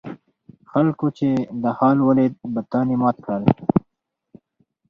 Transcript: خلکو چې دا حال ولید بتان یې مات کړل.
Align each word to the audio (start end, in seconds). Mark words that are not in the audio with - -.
خلکو 0.71 1.05
چې 1.17 1.27
دا 1.63 1.71
حال 1.79 1.97
ولید 2.03 2.33
بتان 2.55 2.85
یې 2.91 2.97
مات 3.01 3.17
کړل. 3.25 3.43